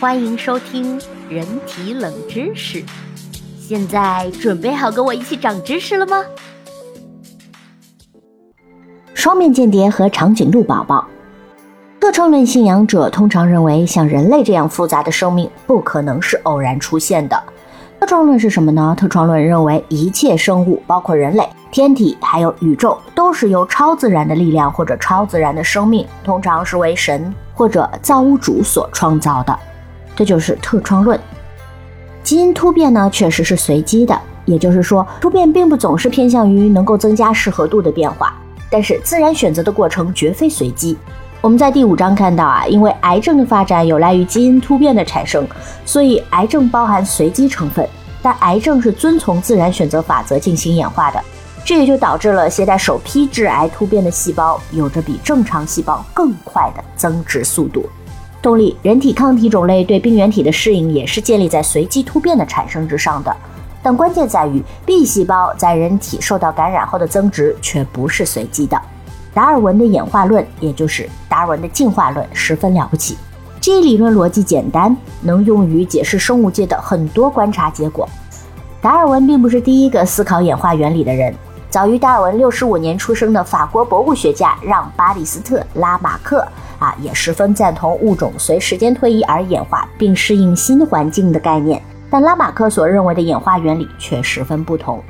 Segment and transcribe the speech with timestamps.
[0.00, 2.82] 欢迎收听人体冷知识。
[3.60, 6.20] 现在准备好跟我一起长知识了吗？
[9.14, 11.06] 双面间谍和长颈鹿宝宝。
[12.00, 17.40] 特创论信仰者通常认为，像人类这样复杂的生命不可能是偶然出现的。
[18.00, 18.96] 特创论是什么呢？
[18.98, 29.56] 特创论认为，一切生物，包括人类、天体还有宇宙，都是由超自然的力量或者超自然的生命，通常是为神或者造物主所创造的。
[30.16, 31.18] 这就是特创论。
[32.22, 38.34] 基因突变呢，确实是随机的，也就是说，突变并不总是偏向于能够增加适合度的变化。
[38.70, 40.96] 但是，自然选择的过程绝非随机。
[41.40, 45.46] 我们在第五章看到啊，因为癌症的发展有赖于基因突变的产生，
[45.84, 47.86] 所以癌症包含随机成分。
[48.22, 51.22] 但癌症是遵从自然选择法则进行演化的，
[51.62, 57.84] 这也就导致了携带首批致癌突变的细胞有着比正常细胞更快的增殖速度。
[58.44, 63.34] 动力，人体抗体种类对病原体的适应也是建立在随机突变的产生之上的。
[63.82, 68.78] 但关键在于，B 细胞在人体受到感染后的增殖却不是随机的。
[69.32, 73.16] 达尔文的演化论，也就是达尔文的进化论，十分了不起。
[73.62, 78.06] 这一理论逻辑简单，能用于解释生物界的很多观察结果。
[78.82, 81.34] 达尔文并不是第一个思考演化原理的人，
[81.74, 86.46] 早于达尔文六十五年出生的法国博物学家让·巴里斯特·拉马克
[86.78, 91.82] 啊，也十分赞同物种随时间推移而演化并适应新环境的概念。
[92.08, 95.02] 但拉马克所认为的演化原理却十分不同。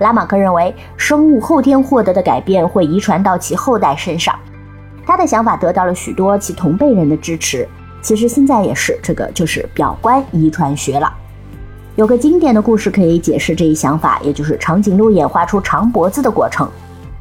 [0.00, 4.38] 拉马克认为，生物后天获得的改变会遗传到其后代身上。
[5.06, 7.66] 他的想法得到了许多其同辈人的支持。
[8.02, 11.10] 其实现在也是，这个就是表观遗传学了。
[11.96, 16.68] 有个经典的故事可以解释这一想法，也就是长颈鹿演化出长脖子的过程。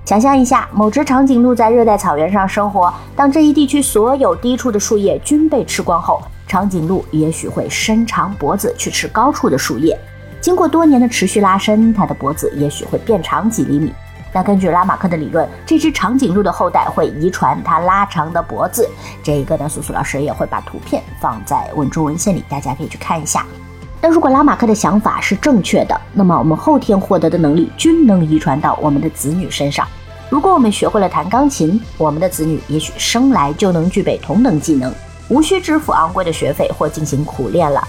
[0.06, 9.98] 想象一下，某只长颈鹿在热带草原上生活，当这一地区所有低处的树叶均被吃光后，长颈鹿也许会伸长脖子去吃高处的树叶。
[10.40, 13.94] 经过多年的持续拉伸，它的脖子也许会变长几厘米。
[14.32, 18.88] 那根据拉马克的理论，这只长颈鹿的后代会遗传它拉长的脖子。
[19.24, 23.46] 这一个呢，苏苏老师也会把图片放在文中文献里，大家可以去看一下。
[24.02, 29.86] 那如果拉马克的想法是正确的，那么我们后天获得的能力均能遗传到我们的子女身上。
[30.30, 34.94] 如果我们学会了弹钢琴，我们的子女也许生来就能具备同等技能，
[35.28, 37.86] 无需支付昂贵的学费或进行苦练了。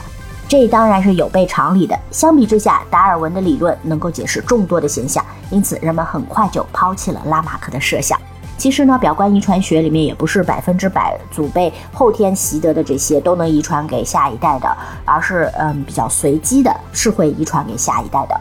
[0.49, 1.97] 这当然是有悖常理的。
[2.11, 8.19] 相比之下，达尔文的理论能够解释众多的现象，因此人们很快就抛弃了拉马克的设想。
[8.61, 14.77] 其实呢，表观遗传学里面也不是百分之百祖辈后天习得的这些都能遗传给下一代的，
[15.07, 18.39] 而是嗯比较随机的，是会遗传给下一代的。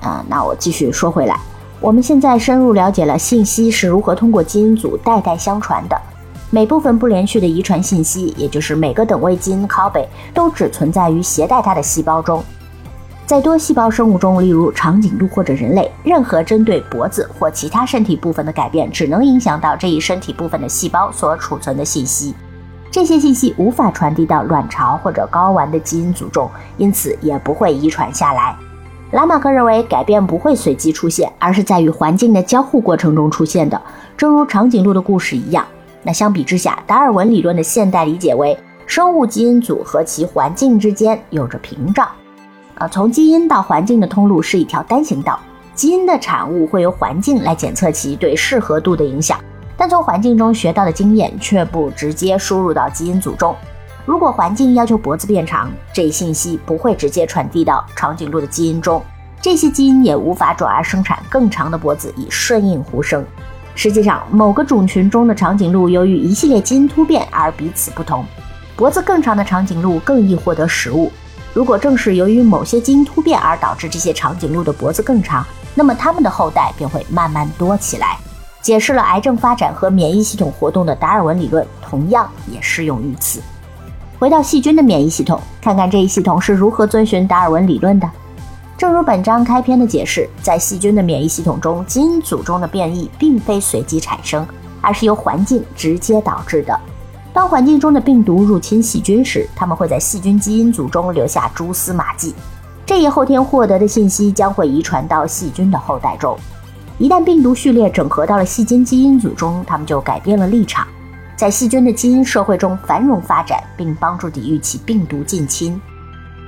[0.00, 1.38] 啊，那我继续说回来，
[1.80, 6.00] 我们现在深入了解了信息是如何通过基因组代代相传的。
[6.48, 12.42] 每部分不连续的遗传信息，也就是每个等位基因 copy，都只存在于携带它的细胞中。
[13.32, 22.34] 在多细胞生物中，例如长颈鹿或者人类，任何针对脖子或其他身体部分的改变，只能影响到这一身体部分的细胞所储存的信息。
[22.90, 28.54] 这些信息无法传递到卵巢或者睾丸的基因组中，因此也不会遗传下来。
[29.12, 33.80] 拉马克认为，改变不会随机出现，而是在与环境的交互过程中出现的，
[34.14, 35.64] 正如长颈鹿的故事一样。
[36.02, 38.54] 那相比之下，达尔文理论的现代理解为
[38.86, 42.06] 生物基因组和其环境之间有着屏障，
[42.88, 45.38] 从基因到环境的通路是一条单行道。
[45.74, 49.38] 基因的产物会由环境来检测其对适合度的影响，
[49.76, 53.56] 但从环境中学到的经验却不直接输入到基因组中。
[54.04, 59.02] 如果环境要求脖子变长，这一信息不会直接传递到长颈鹿的基因中，
[59.40, 63.24] 这些基因也无法转而生产更长的脖子以顺应呼声。
[63.74, 68.22] 实际上，某个种群中的长颈鹿由于一系列基因突变而彼此不同。
[68.76, 71.10] 脖子更长的长颈鹿更易获得食物。
[71.54, 78.16] 如果正是由于某些基因突变而导致这些长颈鹿的脖子更长，那么它们的后代便会慢慢多起来。
[78.62, 83.42] 解释了癌症发展和免疫系统活动的达尔文理论同样也适用于此。
[84.18, 88.08] 回到细菌的免疫系统，看看这一系统是如何遵循达尔文理论的。
[88.78, 94.46] 正如本章开篇的解释，在细菌的免疫系统中，基因组中的变异并非随机产生，
[94.80, 96.78] 而是由环境直接导致的。
[97.32, 102.34] 当环境中的病毒入侵细菌时，它们会在细菌基因组中留下蛛丝马迹，
[102.84, 106.36] 这一后天获得的信息将会遗传到细菌的后代中。
[106.98, 110.86] 一旦病毒序列整合到了细菌基因组中，它们就改变了立场，
[111.34, 115.80] 在细菌的基因社会中繁荣发展，并帮助抵御其病毒近亲。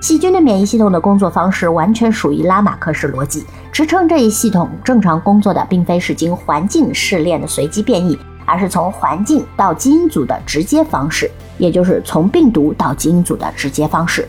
[0.02, 3.42] 细菌的免疫系统的工作方式完全属于拉马克式逻辑。
[3.72, 14.28] 支撑这一系统正常工作的，并非是经环境试炼的随机变异，而是从环境到基因组的直接方式，也就是从病毒到基因组的直接方式。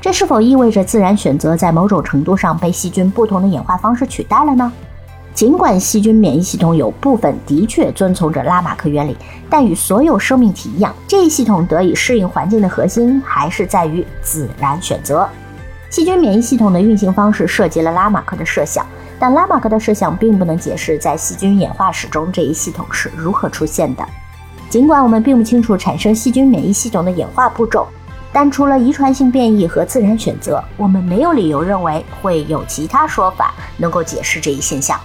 [0.00, 4.72] 这是否意味着自然选择在某种程度上被细菌不同的演化方式取代了呢？
[5.34, 9.16] 尽管细菌免疫系统有部分的确遵从着拉马克原理，
[9.48, 15.26] 但与所有生命体一样，这一系统得以适应环境的核心还是在于自然选择。
[15.88, 18.84] 细菌免疫系统的运行方式涉及了拉马克的设想。
[19.22, 24.04] 但拉马克的设想并不能解释在细菌演化史中这一系统是如何出现的。
[24.68, 27.86] 尽管我们并不清楚产生细菌免疫系统的演化步骤，
[28.32, 34.98] 但除了遗传性变异和自然选择，我们没有理由认为会有其他说法能够解释这一现象。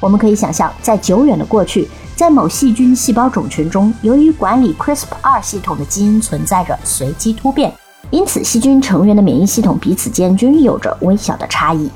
[0.00, 1.86] 我们可以想象，在久远的过去，
[2.16, 7.70] 在某细菌细胞种群中，由于管理 CRISPR 系统的基因存在着随机突变，
[8.08, 11.90] 因此细菌成员的免疫系统彼此间均有着微小的差异。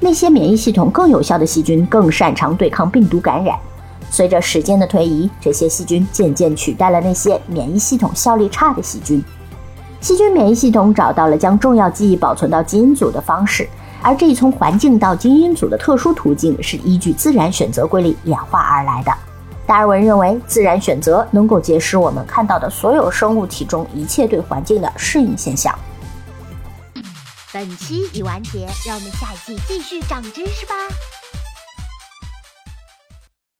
[0.00, 3.58] 那些免疫系统更有效的细菌更擅长对抗病毒感染。
[4.10, 9.22] 随着时间的推移，这些细菌渐渐取代了那些免疫系统效率差的细菌。
[10.00, 13.68] 细菌免疫系统找到了将重要记忆保存到基因组的方式，
[14.02, 19.12] 而这一从环境到基因组的特殊途径是依据自然选择规律演化而来的。
[19.66, 25.76] 达尔文认为，自然选择能够解释我们看到的所有生物体中一切对环境的适应现象。
[27.56, 30.74] 本期已完结，让我们下一季继续长知识吧。